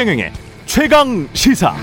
최경영의 0.00 0.32
최강 0.64 1.28
시사. 1.34 1.74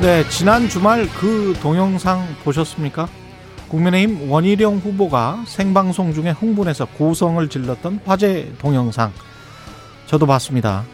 네, 0.00 0.22
지난 0.28 0.68
주말 0.68 1.08
그 1.18 1.52
동영상 1.60 2.24
보셨습니까? 2.44 3.08
국민의힘 3.68 4.30
원희룡 4.30 4.76
후보가 4.76 5.42
생방송 5.48 6.14
중에 6.14 6.30
흥분해서 6.30 6.84
고성을 6.96 7.48
질렀던 7.48 7.98
화제 8.04 8.52
동영상. 8.60 9.10
저도 10.06 10.24
봤습니다. 10.26 10.84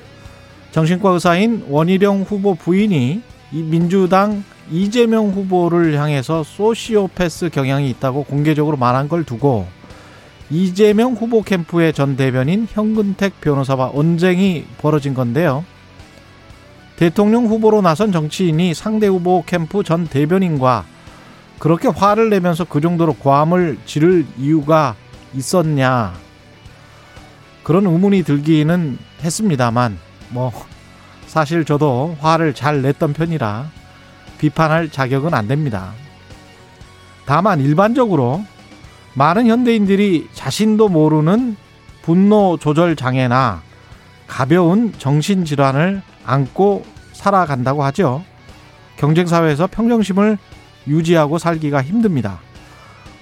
정신과 0.71 1.11
의사인 1.11 1.67
원희룡 1.69 2.23
후보 2.23 2.55
부인이 2.55 3.21
이 3.53 3.63
민주당 3.63 4.45
이재명 4.71 5.29
후보를 5.29 5.99
향해서 5.99 6.43
소시오패스 6.43 7.51
경향이 7.51 7.91
있다고 7.91 8.25
공개적으로 8.25 8.79
말한 8.79 9.11
걸 9.11 9.25
두고 9.25 9.80
이재명 10.51 11.13
후보 11.13 11.43
캠프의 11.43 11.93
전 11.93 12.17
대변인 12.17 12.67
현근택 12.69 13.41
변호사와 13.41 13.93
언쟁이 13.95 14.67
벌어진 14.79 15.15
건데요. 15.15 15.65
대통령 16.97 17.47
후보로 17.47 17.81
나선 17.81 18.13
정치인이 18.13 18.75
상대 18.75 19.07
후보 19.07 19.45
캠프 19.47 19.83
전 19.85 20.07
대변인과 20.07 20.85
그렇게 21.59 21.89
화를 21.89 22.31
내면서 22.31 22.65
그 22.65 22.81
정도로 22.81 23.15
고함을 23.15 23.79
지를 23.87 24.27
이유가 24.37 24.97
있었냐. 25.35 26.15
그런 27.63 27.87
의문이 27.87 28.25
들기는 28.25 28.99
했습니다만, 29.23 29.99
뭐, 30.31 30.53
사실 31.27 31.65
저도 31.65 32.17
화를 32.19 32.55
잘 32.55 32.83
냈던 32.83 33.13
편이라 33.13 33.71
비판할 34.39 34.91
자격은 34.91 35.33
안 35.33 35.47
됩니다. 35.47 35.93
다만 37.25 37.61
일반적으로 37.61 38.45
많은 39.15 39.47
현대인들이 39.47 40.29
자신도 40.33 40.89
모르는 40.89 41.57
분노 42.03 42.57
조절 42.59 42.97
장애나 42.97 43.63
가벼운 44.27 44.93
정신질환을 44.97 46.03
안고 46.25 46.85
살아간다고 47.13 47.83
하죠. 47.85 48.23
경쟁사회에서 48.97 49.67
평정심을 49.67 50.39
유지하고 50.87 51.39
살기가 51.39 51.83
힘듭니다. 51.83 52.39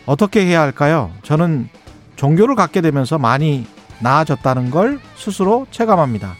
어떻게 0.06 0.44
해야 0.44 0.60
할까요? 0.60 1.10
저는 1.22 1.68
종교를 2.16 2.54
갖게 2.54 2.80
되면서 2.80 3.18
많이 3.18 3.66
나아졌다는 4.00 4.70
걸 4.70 5.00
스스로 5.16 5.66
체감합니다. 5.70 6.34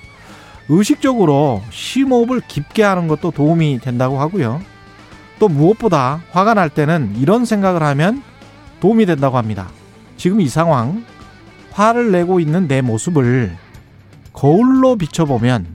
의식적으로 0.68 1.62
심호흡을 1.70 2.42
깊게 2.46 2.82
하는 2.82 3.08
것도 3.08 3.30
도움이 3.30 3.80
된다고 3.80 4.20
하고요. 4.20 4.60
또 5.38 5.48
무엇보다 5.48 6.20
화가 6.30 6.54
날 6.54 6.68
때는 6.68 7.14
이런 7.16 7.44
생각을 7.44 7.82
하면 7.82 8.22
도움이 8.80 9.06
된다고 9.06 9.36
합니다. 9.36 9.68
지금 10.16 10.40
이 10.40 10.48
상황, 10.48 11.04
화를 11.72 12.10
내고 12.10 12.40
있는 12.40 12.66
내 12.68 12.80
모습을 12.80 13.56
거울로 14.32 14.96
비춰보면 14.96 15.66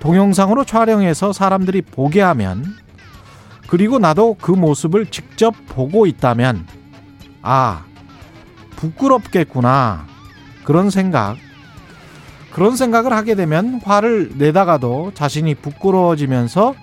동영상으로 0.00 0.64
촬영해서 0.64 1.32
사람들이 1.32 1.82
보게 1.82 2.20
하면 2.20 2.64
그리고 3.66 3.98
나도 3.98 4.36
그 4.40 4.52
모습을 4.52 5.06
직접 5.06 5.54
보고 5.68 6.06
있다면 6.06 6.66
아, 7.42 7.84
부끄럽겠구나. 8.76 10.06
그런 10.64 10.90
생각. 10.90 11.36
그런 12.52 12.76
생각을 12.76 13.12
하게 13.12 13.34
되면 13.34 13.80
화를 13.84 14.32
내다가도 14.36 15.12
자신이 15.14 15.54
부끄러워지면서 15.56 16.74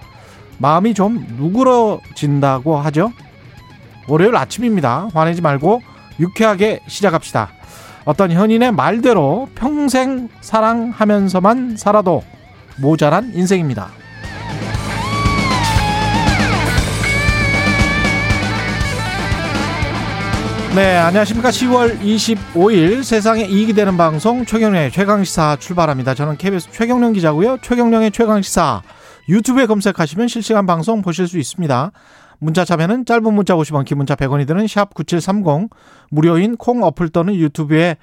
마음이 0.57 0.93
좀 0.93 1.25
누그러진다고 1.37 2.77
하죠. 2.77 3.11
월요일 4.07 4.35
아침입니다. 4.35 5.09
화내지 5.13 5.41
말고 5.41 5.81
유쾌하게 6.19 6.81
시작합시다. 6.87 7.49
어떤 8.05 8.31
현인의 8.31 8.71
말대로 8.71 9.49
평생 9.55 10.29
사랑하면서만 10.41 11.75
살아도 11.77 12.23
모자란 12.77 13.31
인생입니다. 13.33 13.89
네, 20.75 20.97
안녕하십니까. 20.97 21.51
10월 21.51 22.01
25일 22.01 23.01
세상에 23.01 23.45
이익이 23.45 23.71
되는 23.71 23.95
방송 23.95 24.45
최경련의 24.45 24.91
최강시사 24.91 25.55
출발합니다. 25.57 26.13
저는 26.15 26.35
KBS 26.35 26.69
최경련 26.71 27.13
기자고요. 27.13 27.59
최경련의 27.61 28.11
최강시사 28.11 28.81
유튜브에 29.29 29.67
검색하시면 29.67 30.27
실시간 30.27 30.65
방송 30.65 31.01
보실 31.01 31.29
수 31.29 31.39
있습니다. 31.39 31.91
문자 32.45 32.63
참여는 32.63 33.05
짧은 33.05 33.33
문자 33.33 33.55
50원, 33.55 33.85
긴 33.85 33.97
문자 33.97 34.13
100원이 34.13 34.45
드는 34.45 34.67
샵 34.67 34.93
9730 34.93 35.71
무료인 36.11 36.55
콩 36.57 36.83
어플 36.83 37.09
또는 37.09 37.33
유튜브에 37.33 37.97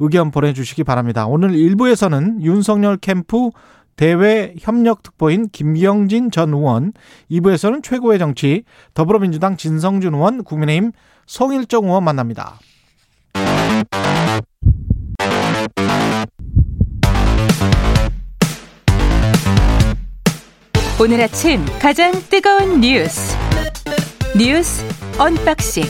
의견 0.00 0.32
보내주시기 0.32 0.82
바랍니다. 0.82 1.28
오늘 1.28 1.50
1부에서는 1.50 2.42
윤석열 2.42 2.96
캠프 2.96 3.50
대외 3.94 4.54
협력 4.58 5.04
특보인 5.04 5.48
김경진 5.48 6.32
전 6.32 6.52
의원, 6.52 6.92
2부에서는 7.30 7.84
최고의 7.84 8.18
정치 8.18 8.64
더불어민주당 8.94 9.56
진성준 9.56 10.14
의원, 10.14 10.42
국민의힘 10.42 10.90
송일정 11.26 11.84
의원 11.84 12.02
만납니다. 12.02 12.58
오늘 21.00 21.20
아침 21.20 21.64
가장 21.80 22.12
뜨거운 22.30 22.80
뉴스 22.80 23.36
뉴스 24.36 24.84
unboxing 25.18 25.84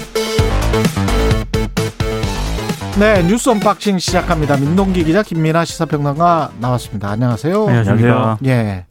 네, 2.98 3.22
뉴스 3.26 3.48
unboxing 3.50 3.98
시작합니다. 3.98 4.56
민동기 4.56 5.02
기자 5.02 5.22
김민아 5.24 5.64
시사평론가 5.64 6.52
나왔습니다. 6.60 7.10
안녕하세요. 7.10 7.66
안녕하세요. 7.68 8.38
예. 8.46 8.86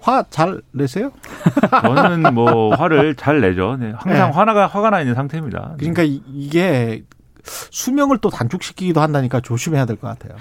화 0.00 0.24
잘 0.28 0.60
내세요? 0.72 1.12
저는 1.82 2.34
뭐 2.34 2.74
화를 2.74 3.14
잘 3.14 3.40
내죠. 3.40 3.76
네, 3.78 3.92
항상 3.96 4.30
네. 4.30 4.36
화나가 4.36 4.66
화가 4.66 4.90
나 4.90 5.00
있는 5.00 5.14
상태입니다. 5.14 5.74
그러니까 5.78 6.02
이- 6.02 6.20
이게 6.34 7.04
수명을 7.44 8.18
또 8.18 8.30
단축시키기도 8.30 9.00
한다니까 9.00 9.40
조심해야 9.40 9.86
될 9.86 9.96
것 9.96 10.08
같아요. 10.08 10.36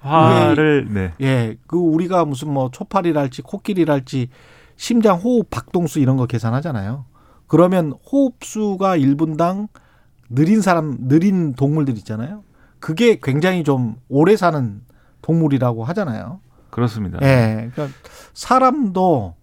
화를 0.00 0.88
네. 0.90 1.12
예, 1.20 1.56
그 1.66 1.76
우리가 1.76 2.24
무슨 2.24 2.52
뭐 2.52 2.70
초파리랄지 2.70 3.42
코끼리랄지 3.42 4.28
심장 4.76 5.18
호흡 5.18 5.50
박동수 5.50 5.98
이런 5.98 6.16
거 6.16 6.26
계산하잖아요. 6.26 7.04
그러면 7.46 7.92
호흡수가 8.10 8.96
1분당 8.98 9.68
느린 10.28 10.60
사람, 10.62 10.96
느린 11.08 11.54
동물들 11.54 11.96
있잖아요. 11.98 12.44
그게 12.78 13.18
굉장히 13.22 13.64
좀 13.64 13.96
오래 14.08 14.36
사는 14.36 14.80
동물이라고 15.22 15.84
하잖아요. 15.84 16.40
그렇습니다. 16.70 17.18
예, 17.22 17.70
그러니까 17.74 17.98
사람도 18.32 19.34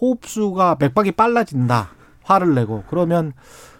호흡수가 0.00 0.76
맥박이 0.80 1.12
빨라진다. 1.12 1.90
화를 2.24 2.54
내고 2.54 2.84
그러면 2.88 3.32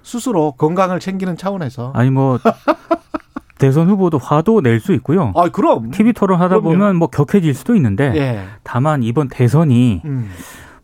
스스로 0.02 0.52
건강을 0.52 1.00
챙기는 1.00 1.36
차원에서 1.36 1.92
아니 1.94 2.10
뭐 2.10 2.38
대선 3.58 3.88
후보도 3.88 4.18
화도 4.18 4.60
낼 4.60 4.80
수 4.80 4.92
있고요. 4.94 5.32
아, 5.36 5.48
그럼 5.48 5.90
TV 5.92 6.12
토론 6.14 6.40
하다 6.40 6.60
그럼요. 6.60 6.62
보면 6.70 6.96
뭐 6.96 7.08
격해질 7.08 7.54
수도 7.54 7.76
있는데 7.76 8.12
예. 8.16 8.44
다만 8.64 9.04
이번 9.04 9.28
대선이 9.28 10.02
음. 10.04 10.30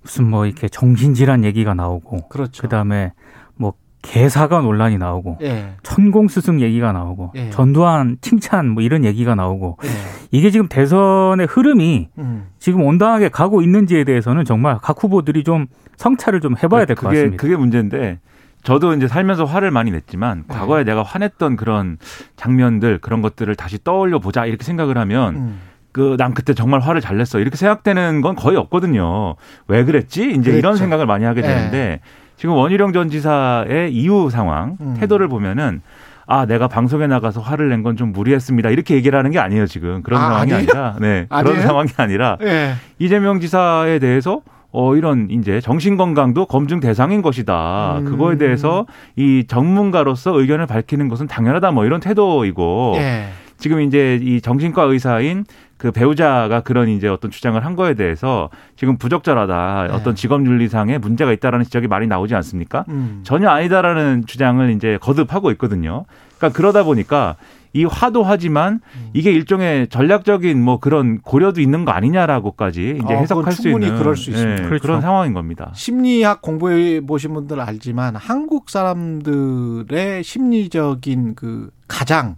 무슨 0.02 0.30
뭐 0.30 0.46
이렇게 0.46 0.68
정신질환 0.68 1.42
얘기가 1.44 1.74
나오고 1.74 2.28
그렇죠. 2.28 2.62
그다음에 2.62 3.12
뭐 3.56 3.72
개사가 4.02 4.60
논란이 4.60 4.96
나오고 4.96 5.38
예. 5.42 5.74
천공 5.82 6.28
스승 6.28 6.60
얘기가 6.60 6.92
나오고 6.92 7.32
예. 7.34 7.50
전두환 7.50 8.18
칭찬 8.20 8.68
뭐 8.68 8.84
이런 8.84 9.04
얘기가 9.04 9.34
나오고 9.34 9.78
예. 9.82 9.88
이게 10.30 10.52
지금 10.52 10.68
대선의 10.68 11.48
흐름이 11.48 12.10
음. 12.18 12.46
지금 12.60 12.82
온당하게 12.82 13.28
가고 13.28 13.60
있는지에 13.60 14.04
대해서는 14.04 14.44
정말 14.44 14.78
각 14.80 15.02
후보들이 15.02 15.42
좀 15.42 15.66
성찰을 15.98 16.40
좀 16.40 16.54
해봐야 16.62 16.86
될 16.86 16.96
것 16.96 17.08
같습니다. 17.08 17.36
그게 17.36 17.56
문제인데 17.56 18.18
저도 18.62 18.94
이제 18.94 19.06
살면서 19.06 19.44
화를 19.44 19.70
많이 19.70 19.90
냈지만 19.90 20.44
네. 20.48 20.54
과거에 20.54 20.84
내가 20.84 21.02
화냈던 21.02 21.56
그런 21.56 21.98
장면들 22.36 22.98
그런 22.98 23.20
것들을 23.22 23.54
다시 23.54 23.78
떠올려 23.84 24.18
보자 24.18 24.46
이렇게 24.46 24.64
생각을 24.64 24.96
하면 24.98 25.34
음. 25.36 25.60
그난 25.92 26.34
그때 26.34 26.54
정말 26.54 26.80
화를 26.80 27.00
잘 27.00 27.16
냈어 27.18 27.38
이렇게 27.40 27.56
생각되는 27.56 28.20
건 28.20 28.36
거의 28.36 28.56
없거든요. 28.56 29.36
왜 29.68 29.84
그랬지? 29.84 30.22
이제 30.30 30.36
그랬죠. 30.36 30.58
이런 30.58 30.76
생각을 30.76 31.06
많이 31.06 31.24
하게 31.24 31.42
네. 31.42 31.48
되는데 31.48 32.00
지금 32.36 32.54
원희룡 32.54 32.92
전 32.92 33.10
지사의 33.10 33.92
이후 33.92 34.30
상황 34.30 34.76
음. 34.80 34.96
태도를 34.98 35.28
보면은 35.28 35.80
아 36.26 36.44
내가 36.46 36.68
방송에 36.68 37.06
나가서 37.06 37.40
화를 37.40 37.68
낸 37.70 37.82
건 37.82 37.96
좀 37.96 38.12
무리했습니다 38.12 38.68
이렇게 38.70 38.94
얘기를 38.94 39.18
하는 39.18 39.30
게 39.30 39.38
아니에요 39.38 39.66
지금 39.66 40.02
그런 40.02 40.20
아, 40.20 40.24
상황이 40.28 40.52
아니에요? 40.52 40.58
아니라 40.70 40.96
네 41.00 41.26
아니에요? 41.30 41.44
그런 41.54 41.66
상황이 41.66 41.88
아니라 41.96 42.36
예. 42.42 42.74
이재명 42.98 43.40
지사에 43.40 43.98
대해서 43.98 44.42
어 44.70 44.96
이런 44.96 45.28
이제 45.30 45.60
정신 45.60 45.96
건강도 45.96 46.46
검증 46.46 46.80
대상인 46.80 47.22
것이다. 47.22 47.98
음. 48.00 48.04
그거에 48.04 48.36
대해서 48.36 48.86
이 49.16 49.44
전문가로서 49.48 50.38
의견을 50.38 50.66
밝히는 50.66 51.08
것은 51.08 51.26
당연하다. 51.26 51.70
뭐 51.70 51.86
이런 51.86 52.00
태도이고 52.00 52.94
예. 52.98 53.28
지금 53.56 53.80
이제 53.80 54.18
이 54.22 54.40
정신과 54.40 54.84
의사인 54.84 55.44
그 55.78 55.92
배우자가 55.92 56.60
그런 56.60 56.88
이제 56.88 57.08
어떤 57.08 57.30
주장을 57.30 57.64
한 57.64 57.76
거에 57.76 57.94
대해서 57.94 58.50
지금 58.76 58.98
부적절하다. 58.98 59.86
네. 59.88 59.94
어떤 59.94 60.14
직업 60.14 60.44
윤리상에 60.44 60.98
문제가 60.98 61.32
있다라는 61.32 61.64
지적이 61.64 61.86
많이 61.86 62.06
나오지 62.06 62.34
않습니까? 62.34 62.84
음. 62.88 63.20
전혀 63.22 63.48
아니다라는 63.48 64.24
주장을 64.26 64.68
이제 64.70 64.98
거듭하고 65.00 65.50
있거든요. 65.52 66.04
그러니까 66.36 66.56
그러다 66.56 66.82
보니까 66.84 67.36
이 67.72 67.84
화도하지만 67.84 68.80
음. 68.82 69.10
이게 69.12 69.30
일종의 69.30 69.88
전략적인 69.88 70.62
뭐 70.62 70.78
그런 70.80 71.20
고려도 71.20 71.60
있는 71.60 71.84
거 71.84 71.92
아니냐라고까지 71.92 73.00
이제 73.04 73.14
어, 73.14 73.16
해석할 73.18 73.52
수 73.52 73.68
있는 73.68 73.96
그럴 73.98 74.16
수 74.16 74.30
있습니다. 74.30 74.64
예, 74.64 74.66
그렇죠. 74.66 74.82
그런 74.82 75.00
상황인 75.00 75.34
겁니다. 75.34 75.70
심리학 75.74 76.40
공부해 76.42 77.00
보신 77.00 77.34
분들 77.34 77.60
알지만 77.60 78.16
한국 78.16 78.70
사람들의 78.70 80.24
심리적인 80.24 81.34
그 81.34 81.70
가장 81.86 82.36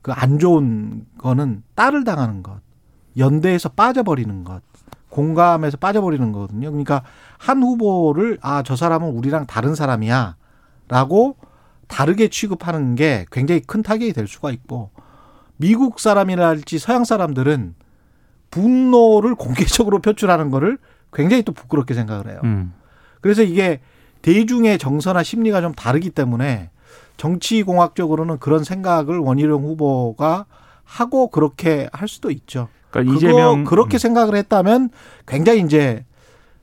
그 0.00 0.10
안 0.12 0.38
좋은 0.40 1.04
거는 1.18 1.62
딸을 1.76 2.02
당하는 2.04 2.42
것, 2.42 2.58
연대에서 3.16 3.68
빠져버리는 3.68 4.42
것, 4.42 4.60
공감에서 5.10 5.76
빠져버리는 5.76 6.32
거거든요. 6.32 6.70
그러니까 6.70 7.02
한 7.38 7.62
후보를 7.62 8.38
아 8.42 8.62
저 8.64 8.74
사람은 8.74 9.10
우리랑 9.10 9.46
다른 9.46 9.74
사람이야라고 9.76 11.36
다르게 11.92 12.28
취급하는 12.28 12.94
게 12.94 13.26
굉장히 13.30 13.60
큰 13.60 13.82
타격이 13.82 14.14
될 14.14 14.26
수가 14.26 14.50
있고 14.50 14.90
미국 15.58 16.00
사람이랄지 16.00 16.78
서양 16.78 17.04
사람들은 17.04 17.74
분노를 18.50 19.34
공개적으로 19.34 19.98
표출하는 20.00 20.50
거를 20.50 20.78
굉장히 21.12 21.42
또 21.42 21.52
부끄럽게 21.52 21.92
생각을 21.92 22.28
해요. 22.28 22.40
음. 22.44 22.72
그래서 23.20 23.42
이게 23.42 23.80
대중의 24.22 24.78
정서나 24.78 25.22
심리가 25.22 25.60
좀 25.60 25.74
다르기 25.74 26.08
때문에 26.08 26.70
정치공학적으로는 27.18 28.38
그런 28.38 28.64
생각을 28.64 29.18
원희룡 29.18 29.62
후보가 29.62 30.46
하고 30.84 31.28
그렇게 31.28 31.90
할 31.92 32.08
수도 32.08 32.30
있죠. 32.30 32.68
그러니까 32.90 33.14
이재명 33.14 33.64
그렇게 33.64 33.98
생각을 33.98 34.34
했다면 34.36 34.88
굉장히 35.26 35.60
이제 35.60 36.06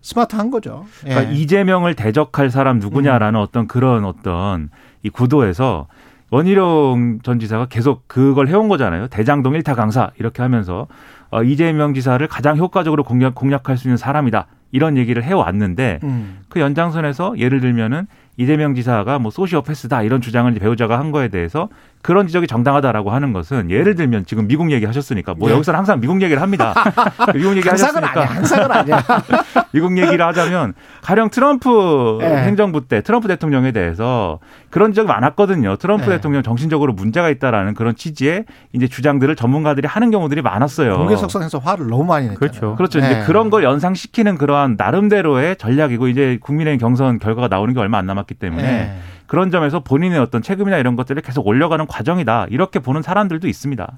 스마트한 0.02 0.50
거죠. 0.50 0.86
예. 1.06 1.10
그러니까 1.10 1.32
이재명을 1.34 1.96
대적할 1.96 2.50
사람 2.50 2.80
누구냐라는 2.80 3.40
어떤 3.40 3.68
그런 3.68 4.06
어떤 4.06 4.70
이 5.04 5.10
구도에서 5.10 5.88
원희룡 6.32 7.20
전 7.24 7.40
지사가 7.40 7.66
계속 7.68 8.08
그걸 8.08 8.48
해온 8.48 8.68
거잖아요. 8.68 9.08
대장동 9.08 9.56
일타 9.56 9.76
강사 9.76 10.12
이렇게 10.20 10.42
하면서 10.42 10.88
어, 11.32 11.44
이재명 11.44 11.94
지사를 11.94 12.26
가장 12.28 12.58
효과적으로 12.58 13.04
공략, 13.04 13.36
공략할 13.36 13.78
수 13.78 13.88
있는 13.88 13.98
사람이다. 13.98 14.48
이런 14.72 14.98
얘기를 14.98 15.24
해왔는데 15.24 16.00
음. 16.04 16.40
그 16.48 16.60
연장선에서 16.60 17.40
예를 17.40 17.60
들면은 17.60 18.06
이재명 18.38 18.76
지사가 18.76 19.18
뭐 19.20 19.32
소시오패스다 19.32 20.04
이런 20.04 20.22
주장을 20.22 20.52
배우자가 20.54 21.00
한 21.00 21.12
거에 21.12 21.28
대해서 21.30 21.70
그런 22.02 22.28
지적이 22.28 22.48
정당하다라고 22.48 23.12
하는 23.12 23.34
것은 23.34 23.70
예를 23.70 23.96
들면 23.96 24.26
지금 24.26 24.48
미국 24.48 24.72
얘기 24.72 24.86
하셨으니까 24.86 25.34
뭐 25.34 25.50
예. 25.50 25.54
여기서는 25.54 25.78
항상 25.78 26.00
미국 26.00 26.22
얘기를 26.22 26.42
합니다. 26.42 26.74
미국 27.36 27.58
얘기 27.58 27.68
항상은 27.68 28.04
하셨으니까 28.04 28.22
아니야. 28.22 28.36
항상은 28.36 28.72
아니야. 28.72 29.04
미국 29.74 29.98
얘기를 29.98 30.26
하자면 30.26 30.74
가령 31.02 31.30
트럼프 31.30 32.20
예. 32.22 32.26
행정부 32.26 32.88
때 32.88 33.02
트럼프 33.02 33.28
대통령에 33.28 33.74
대해서 33.74 34.40
그런 34.70 34.94
적이 34.94 35.10
많았거든요. 35.10 35.76
트럼프 35.76 36.06
예. 36.06 36.16
대통령 36.16 36.42
정신적으로 36.42 36.94
문제가 36.94 37.30
있다라는 37.30 37.74
그런 37.74 37.96
취지의 37.96 38.46
이제 38.72 38.88
주장들을 38.88 39.36
전문가들이 39.36 39.86
하는 39.88 40.10
경우들이 40.10 40.42
많았어요. 40.42 40.98
공개석상에서 40.98 41.60
화를 41.60 41.88
너무 41.88 42.06
많이 42.06 42.30
냈잖아요. 42.30 42.40
그렇죠. 42.40 42.76
그렇죠. 42.76 43.02
예. 43.02 43.06
이제 43.06 43.24
그런 43.26 43.50
걸 43.50 43.64
연상시키는 43.64 44.38
그러한 44.38 44.76
나름대로의 44.78 45.58
전략이고 45.58 46.08
이제 46.08 46.40
국민의힘 46.42 46.80
경선 46.80 47.20
결과가 47.20 47.50
나오는 47.50 47.74
게 47.74 47.80
얼마 47.80 47.98
안 47.98 48.06
남았기 48.06 48.36
때문에 48.36 48.64
예. 48.64 49.19
그런 49.30 49.52
점에서 49.52 49.80
본인의 49.82 50.18
어떤 50.20 50.42
책임이나 50.42 50.78
이런 50.78 50.96
것들을 50.96 51.22
계속 51.22 51.46
올려가는 51.46 51.86
과정이다. 51.86 52.48
이렇게 52.50 52.80
보는 52.80 53.04
사람들도 53.04 53.48
있습니다. 53.48 53.94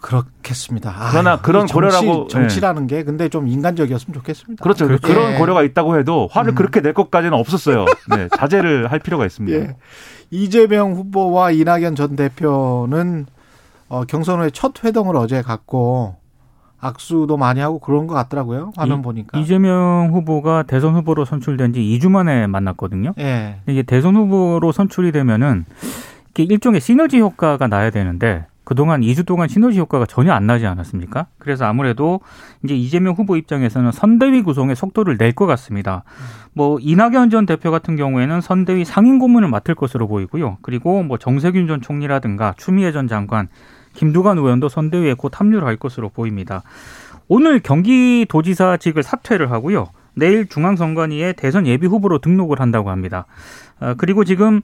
그렇겠습니다. 0.00 0.90
아, 0.96 1.08
그러나 1.10 1.40
그런 1.42 1.64
이 1.64 1.68
정치, 1.68 1.74
고려라고- 2.06 2.28
정치라는 2.30 2.86
게 2.86 3.04
근데 3.04 3.28
좀 3.28 3.46
인간적이었으면 3.46 4.14
좋겠습니다. 4.14 4.62
그렇죠. 4.62 4.86
그렇죠. 4.86 5.06
그런 5.06 5.34
예. 5.34 5.36
고려가 5.36 5.62
있다고 5.62 5.98
해도 5.98 6.28
화를 6.32 6.52
음. 6.52 6.54
그렇게 6.54 6.80
낼 6.80 6.94
것까지는 6.94 7.36
없었어요. 7.36 7.84
네, 8.08 8.28
자제를 8.34 8.90
할 8.90 8.98
필요가 9.00 9.26
있습니다. 9.26 9.58
예. 9.58 9.76
이재명 10.30 10.94
후보와 10.94 11.50
이낙연 11.50 11.94
전 11.96 12.16
대표는 12.16 13.26
어, 13.90 14.04
경선 14.04 14.40
후에 14.40 14.48
첫 14.50 14.82
회동을 14.82 15.16
어제 15.16 15.42
갖고 15.42 16.16
악수도 16.80 17.36
많이 17.36 17.60
하고 17.60 17.78
그런 17.78 18.06
것 18.06 18.14
같더라고요. 18.14 18.72
화면 18.76 18.98
이- 18.98 19.02
보니까. 19.02 19.38
이재명 19.38 20.10
후보가 20.12 20.62
대선 20.64 20.94
후보로 20.94 21.24
선출된 21.24 21.72
지 21.74 21.80
2주 21.80 22.10
만에 22.10 22.46
만났거든요. 22.46 23.12
예. 23.18 23.56
이게 23.66 23.82
대선 23.82 24.16
후보로 24.16 24.72
선출이 24.72 25.12
되면은 25.12 25.64
이게 26.30 26.42
일종의 26.44 26.80
시너지 26.80 27.18
효과가 27.20 27.66
나야 27.66 27.90
되는데 27.90 28.46
그동안 28.64 29.00
2주 29.00 29.26
동안 29.26 29.48
시너지 29.48 29.80
효과가 29.80 30.06
전혀 30.06 30.32
안 30.32 30.46
나지 30.46 30.64
않았습니까? 30.64 31.26
그래서 31.38 31.64
아무래도 31.64 32.20
이제 32.62 32.76
이재명 32.76 33.14
후보 33.14 33.36
입장에서는 33.36 33.90
선대위 33.90 34.42
구성에 34.42 34.76
속도를 34.76 35.16
낼 35.18 35.32
것 35.32 35.46
같습니다. 35.46 36.04
뭐 36.52 36.78
이낙연 36.80 37.30
전 37.30 37.46
대표 37.46 37.72
같은 37.72 37.96
경우에는 37.96 38.40
선대위 38.40 38.84
상임 38.84 39.18
고문을 39.18 39.48
맡을 39.48 39.74
것으로 39.74 40.06
보이고요. 40.06 40.58
그리고 40.62 41.02
뭐 41.02 41.18
정세균 41.18 41.66
전 41.66 41.80
총리라든가 41.80 42.54
추미애 42.58 42.92
전 42.92 43.08
장관, 43.08 43.48
김두관 43.94 44.38
의원도 44.38 44.68
선대위에 44.68 45.14
곧 45.14 45.38
합류를 45.38 45.66
할 45.66 45.76
것으로 45.76 46.08
보입니다. 46.08 46.62
오늘 47.28 47.60
경기도지사직을 47.60 49.02
사퇴를 49.02 49.50
하고요. 49.50 49.88
내일 50.14 50.46
중앙선관위에 50.48 51.34
대선 51.34 51.66
예비 51.66 51.86
후보로 51.86 52.18
등록을 52.18 52.60
한다고 52.60 52.90
합니다. 52.90 53.26
어, 53.80 53.94
그리고 53.96 54.24
지금 54.24 54.60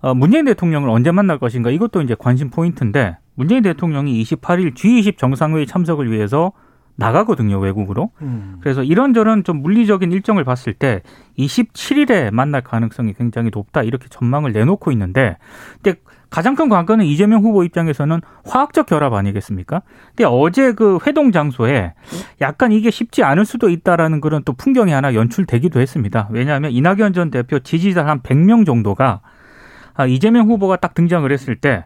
어, 0.00 0.14
문재인 0.14 0.44
대통령을 0.44 0.88
언제 0.88 1.10
만날 1.10 1.38
것인가 1.38 1.70
이것도 1.70 2.02
이제 2.02 2.14
관심 2.18 2.50
포인트인데 2.50 3.18
문재인 3.34 3.62
대통령이 3.62 4.22
28일 4.22 4.74
G20 4.74 5.18
정상회의 5.18 5.66
참석을 5.66 6.10
위해서 6.10 6.52
나가거든요 6.96 7.58
외국으로. 7.58 8.10
음. 8.22 8.56
그래서 8.60 8.82
이런저런 8.82 9.44
좀 9.44 9.62
물리적인 9.62 10.10
일정을 10.12 10.44
봤을 10.44 10.72
때 10.72 11.02
27일에 11.38 12.30
만날 12.30 12.62
가능성이 12.62 13.12
굉장히 13.12 13.50
높다 13.52 13.82
이렇게 13.82 14.08
전망을 14.08 14.52
내놓고 14.52 14.90
있는데 14.92 15.36
근데 15.82 16.00
가장 16.30 16.54
큰 16.54 16.68
관건은 16.68 17.04
이재명 17.04 17.42
후보 17.42 17.64
입장에서는 17.64 18.20
화학적 18.44 18.86
결합 18.86 19.12
아니겠습니까? 19.14 19.82
근데 20.08 20.24
어제 20.24 20.72
그 20.72 20.98
회동 21.06 21.32
장소에 21.32 21.94
약간 22.40 22.72
이게 22.72 22.90
쉽지 22.90 23.22
않을 23.22 23.44
수도 23.44 23.68
있다라는 23.68 24.20
그런 24.20 24.42
또 24.44 24.52
풍경이 24.52 24.92
하나 24.92 25.14
연출되기도 25.14 25.80
했습니다. 25.80 26.28
왜냐하면 26.30 26.72
이낙연 26.72 27.12
전 27.12 27.30
대표 27.30 27.58
지지자 27.58 28.06
한 28.06 28.20
100명 28.20 28.66
정도가 28.66 29.20
아, 29.96 30.06
이재명 30.06 30.48
후보가 30.48 30.76
딱 30.76 30.94
등장을 30.94 31.30
했을 31.30 31.56
때 31.56 31.84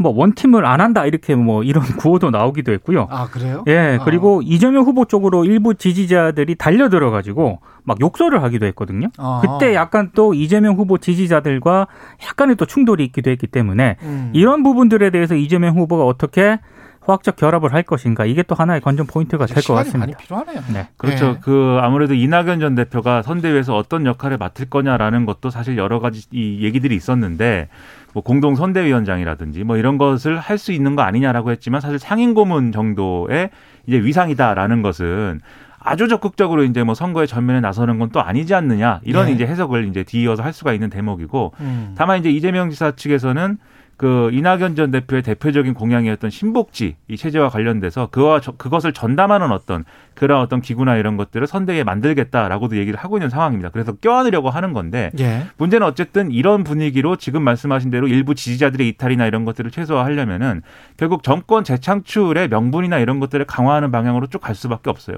뭐 0.00 0.12
one 0.16 0.30
team을 0.30 0.64
안 0.64 0.80
한다 0.80 1.04
이렇게 1.04 1.34
뭐 1.34 1.62
이런 1.62 1.84
구호도 2.00 2.30
나오기도 2.30 2.72
했고요. 2.72 3.06
아 3.10 3.28
그래요? 3.28 3.64
예, 3.68 3.98
아. 4.00 4.04
그리고 4.04 4.40
이재명 4.42 4.84
후보 4.84 5.04
쪽으로 5.04 5.44
일부 5.44 5.74
지지자들이 5.74 6.54
달려들어 6.54 7.10
가지고 7.10 7.60
막 7.82 8.00
욕설을 8.00 8.42
하기도 8.42 8.64
했거든요. 8.66 9.08
아. 9.18 9.42
그때 9.44 9.74
약간 9.74 10.10
또 10.14 10.32
이재명 10.32 10.76
후보 10.76 10.96
지지자들과 10.96 11.86
약간의 12.26 12.56
또 12.56 12.64
충돌이 12.64 13.04
있기도 13.04 13.30
했기 13.30 13.46
때문에 13.46 13.96
음. 14.02 14.30
이런 14.32 14.62
부분들에 14.62 15.10
대해서 15.10 15.34
이재명 15.34 15.76
후보가 15.76 16.06
어떻게 16.06 16.58
화학적 17.02 17.36
결합을 17.36 17.72
할 17.72 17.82
것인가 17.82 18.24
이게 18.26 18.42
또 18.42 18.54
하나의 18.54 18.80
관전 18.80 19.06
포인트가 19.06 19.46
될것 19.46 19.62
시간이 19.62 19.78
같습니다. 19.78 19.98
많이 20.00 20.14
필요하네요. 20.16 20.60
네. 20.72 20.88
그렇죠. 20.96 21.26
예. 21.36 21.38
그 21.40 21.78
아무래도 21.80 22.14
이낙연 22.14 22.60
전 22.60 22.74
대표가 22.74 23.22
선대위에서 23.22 23.74
어떤 23.74 24.06
역할을 24.06 24.36
맡을 24.38 24.66
거냐라는 24.68 25.24
것도 25.26 25.50
사실 25.50 25.76
여러 25.78 25.98
가지 26.00 26.26
이 26.30 26.62
얘기들이 26.62 26.94
있었는데 26.94 27.68
뭐 28.12 28.22
공동 28.22 28.54
선대위원장이라든지 28.54 29.64
뭐 29.64 29.76
이런 29.76 29.98
것을 29.98 30.38
할 30.38 30.58
수 30.58 30.72
있는 30.72 30.94
거 30.94 31.02
아니냐라고 31.02 31.50
했지만 31.52 31.80
사실 31.80 31.98
상임 31.98 32.34
고문 32.34 32.70
정도의 32.72 33.48
이제 33.86 33.96
위상이다라는 33.98 34.82
것은 34.82 35.40
아주 35.82 36.06
적극적으로 36.08 36.64
이제 36.64 36.82
뭐 36.84 36.94
선거에 36.94 37.24
전면에 37.24 37.60
나서는 37.60 37.98
건 37.98 38.10
또 38.12 38.20
아니지 38.20 38.54
않느냐 38.54 39.00
이런 39.04 39.28
예. 39.28 39.32
이제 39.32 39.46
해석을 39.46 39.88
이제 39.88 40.02
뒤이어서 40.02 40.42
할 40.42 40.52
수가 40.52 40.74
있는 40.74 40.90
대목이고 40.90 41.54
음. 41.60 41.94
다만 41.96 42.18
이제 42.18 42.28
이재명 42.30 42.68
지사 42.68 42.90
측에서는 42.90 43.56
그 44.00 44.30
이낙연 44.32 44.76
전 44.76 44.90
대표의 44.90 45.20
대표적인 45.20 45.74
공약이었던 45.74 46.30
신복지 46.30 46.96
이 47.08 47.16
체제와 47.18 47.50
관련돼서 47.50 48.06
그와 48.06 48.40
저- 48.40 48.52
그것을 48.52 48.94
전담하는 48.94 49.52
어떤 49.52 49.84
그런 50.14 50.40
어떤 50.40 50.62
기구나 50.62 50.96
이런 50.96 51.18
것들을 51.18 51.46
선대위에 51.46 51.84
만들겠다라고도 51.84 52.78
얘기를 52.78 52.98
하고 52.98 53.18
있는 53.18 53.28
상황입니다. 53.28 53.68
그래서 53.68 53.92
껴안으려고 53.92 54.48
하는 54.48 54.72
건데 54.72 55.10
예. 55.20 55.42
문제는 55.58 55.86
어쨌든 55.86 56.30
이런 56.30 56.64
분위기로 56.64 57.16
지금 57.16 57.42
말씀하신 57.42 57.90
대로 57.90 58.08
일부 58.08 58.34
지지자들의 58.34 58.88
이탈이나 58.88 59.26
이런 59.26 59.44
것들을 59.44 59.70
최소화하려면은 59.70 60.62
결국 60.96 61.22
정권 61.22 61.62
재창출의 61.62 62.48
명분이나 62.48 62.96
이런 63.00 63.20
것들을 63.20 63.44
강화하는 63.44 63.90
방향으로 63.90 64.28
쭉 64.28 64.40
갈 64.40 64.54
수밖에 64.54 64.88
없어요. 64.88 65.16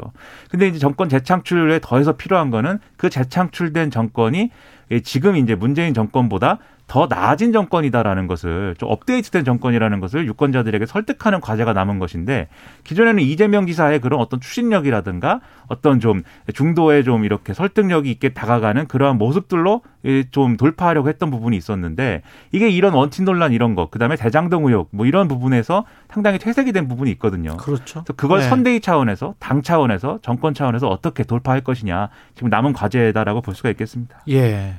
근데 0.50 0.66
이제 0.66 0.80
정권 0.80 1.08
재창출에 1.08 1.78
더해서 1.80 2.16
필요한 2.16 2.50
거는 2.50 2.80
그 2.96 3.10
재창출된 3.10 3.92
정권이 3.92 4.50
예, 4.90 5.00
지금 5.00 5.36
이제 5.36 5.54
문재인 5.54 5.94
정권보다 5.94 6.58
더 6.92 7.06
나아진 7.08 7.52
정권이다라는 7.54 8.26
것을 8.26 8.74
좀 8.76 8.90
업데이트된 8.90 9.46
정권이라는 9.46 10.00
것을 10.00 10.26
유권자들에게 10.26 10.84
설득하는 10.84 11.40
과제가 11.40 11.72
남은 11.72 11.98
것인데 11.98 12.48
기존에는 12.84 13.22
이재명 13.22 13.66
지사의 13.66 14.00
그런 14.00 14.20
어떤 14.20 14.40
추진력이라든가 14.40 15.40
어떤 15.68 16.00
좀 16.00 16.22
중도에 16.52 17.02
좀 17.02 17.24
이렇게 17.24 17.54
설득력이 17.54 18.10
있게 18.10 18.34
다가가는 18.34 18.88
그러한 18.88 19.16
모습들로 19.16 19.80
예, 20.04 20.24
좀 20.32 20.58
돌파하려고 20.58 21.08
했던 21.08 21.30
부분이 21.30 21.56
있었는데 21.56 22.20
이게 22.50 22.68
이런 22.68 22.92
원팀 22.92 23.24
논란 23.24 23.52
이런 23.54 23.74
거 23.74 23.88
그다음에 23.88 24.16
대장동 24.16 24.66
의혹 24.66 24.90
뭐 24.90 25.06
이런 25.06 25.28
부분에서 25.28 25.86
상당히 26.10 26.38
퇴색이 26.38 26.72
된 26.72 26.88
부분이 26.88 27.10
있거든요. 27.12 27.56
그렇죠. 27.56 28.02
그래서 28.04 28.12
그걸 28.12 28.40
네. 28.40 28.48
선대위 28.50 28.80
차원에서 28.80 29.34
당 29.38 29.62
차원에서 29.62 30.18
정권 30.20 30.52
차원에서 30.52 30.88
어떻게 30.88 31.24
돌파할 31.24 31.62
것이냐 31.62 32.10
지금 32.34 32.50
남은 32.50 32.74
과제다라고 32.74 33.40
볼 33.40 33.54
수가 33.54 33.70
있겠습니다. 33.70 34.18
예. 34.28 34.74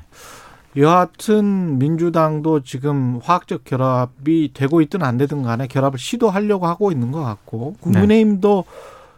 여하튼 0.75 1.77
민주당도 1.77 2.61
지금 2.61 3.19
화학적 3.21 3.63
결합이 3.63 4.51
되고 4.53 4.81
있든 4.81 5.03
안 5.03 5.17
되든 5.17 5.43
간에 5.43 5.67
결합을 5.67 5.99
시도하려고 5.99 6.65
하고 6.65 6.91
있는 6.91 7.11
것 7.11 7.21
같고 7.23 7.75
국민의힘도 7.79 8.65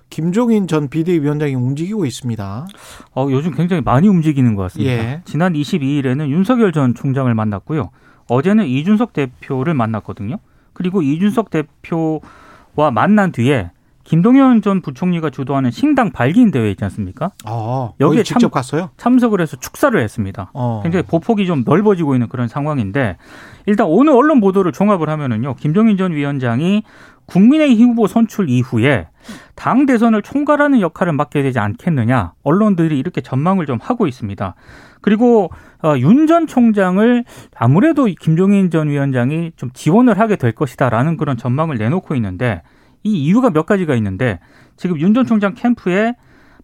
김종인 0.09 0.67
전 0.67 0.87
비대위원장이 0.87 1.55
움직이고 1.55 2.05
있습니다. 2.05 2.67
어, 3.15 3.27
요즘 3.31 3.53
굉장히 3.53 3.81
많이 3.81 4.07
움직이는 4.07 4.55
것 4.55 4.63
같습니다. 4.63 4.91
예. 4.91 5.21
지난 5.25 5.53
22일에는 5.53 6.29
윤석열 6.29 6.71
전 6.71 6.93
총장을 6.93 7.33
만났고요. 7.33 7.89
어제는 8.27 8.65
이준석 8.65 9.13
대표를 9.13 9.73
만났거든요. 9.73 10.37
그리고 10.73 11.01
이준석 11.01 11.49
대표와 11.49 12.91
만난 12.91 13.31
뒤에 13.31 13.71
김동연 14.05 14.61
전 14.61 14.81
부총리가 14.81 15.31
주도하는 15.31 15.71
신당 15.71 16.11
발기인 16.11 16.51
대회 16.51 16.69
있지 16.71 16.83
않습니까? 16.85 17.31
아, 17.43 17.89
여기에 17.99 18.19
여기 18.19 18.23
직접 18.23 18.39
참- 18.41 18.49
갔어요? 18.51 18.89
참석을 18.97 19.41
해서 19.41 19.57
축사를 19.57 19.99
했습니다. 19.99 20.51
어. 20.53 20.79
굉장히 20.83 21.03
보폭이 21.05 21.45
좀 21.47 21.63
넓어지고 21.65 22.13
있는 22.15 22.29
그런 22.29 22.47
상황인데 22.47 23.17
일단 23.65 23.87
오늘 23.87 24.13
언론 24.13 24.39
보도를 24.41 24.71
종합을 24.71 25.09
하면은요. 25.09 25.55
김종인 25.55 25.97
전 25.97 26.11
위원장이 26.13 26.83
국민의힘 27.25 27.89
후보 27.89 28.05
선출 28.05 28.47
이후에 28.49 29.07
당 29.55 29.87
대선을 29.87 30.21
총괄하는 30.21 30.79
역할을 30.81 31.13
맡게 31.13 31.41
되지 31.41 31.57
않겠느냐 31.57 32.33
언론들이 32.43 32.99
이렇게 32.99 33.21
전망을 33.21 33.65
좀 33.65 33.79
하고 33.81 34.05
있습니다. 34.05 34.53
그리고 35.01 35.49
어, 35.83 35.95
윤전 35.97 36.45
총장을 36.45 37.23
아무래도 37.57 38.05
김종인 38.05 38.69
전 38.69 38.89
위원장이 38.89 39.53
좀 39.55 39.71
지원을 39.73 40.19
하게 40.19 40.35
될 40.35 40.51
것이다라는 40.51 41.17
그런 41.17 41.37
전망을 41.37 41.79
내놓고 41.79 42.13
있는데 42.15 42.61
이 43.05 43.11
이유가 43.23 43.49
몇 43.51 43.65
가지가 43.65 43.95
있는데 43.95 44.39
지금 44.75 44.99
윤 44.99 45.13
전 45.13 45.25
총장 45.25 45.53
캠프에 45.53 46.15